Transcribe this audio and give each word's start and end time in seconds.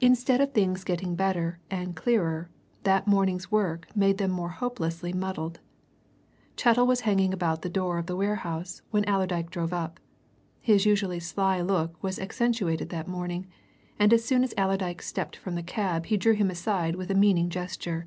Instead 0.00 0.40
of 0.40 0.50
things 0.52 0.82
getting 0.82 1.14
better 1.14 1.60
and 1.70 1.94
clearer, 1.94 2.48
that 2.84 3.06
morning's 3.06 3.52
work 3.52 3.86
made 3.94 4.16
them 4.16 4.30
more 4.30 4.48
hopelessly 4.48 5.12
muddled. 5.12 5.60
Chettle 6.56 6.86
was 6.86 7.00
hanging 7.02 7.34
about 7.34 7.60
the 7.60 7.68
door 7.68 7.98
of 7.98 8.06
the 8.06 8.16
warehouse 8.16 8.80
when 8.92 9.04
Allerdyke 9.04 9.50
drove 9.50 9.74
up. 9.74 10.00
His 10.62 10.86
usually 10.86 11.20
sly 11.20 11.60
look 11.60 12.02
was 12.02 12.18
accentuated 12.18 12.88
that 12.88 13.06
morning, 13.08 13.46
and 13.98 14.14
as 14.14 14.24
soon 14.24 14.42
as 14.42 14.54
Allerdyke 14.56 15.02
stepped 15.02 15.36
from 15.36 15.56
his 15.56 15.66
cab 15.66 16.06
he 16.06 16.16
drew 16.16 16.32
him 16.32 16.48
aside 16.50 16.94
with 16.96 17.10
a 17.10 17.14
meaning 17.14 17.50
gesture. 17.50 18.06